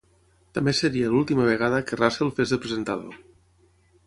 [0.57, 3.23] També seria l'última vegada que Russell fes de presentador.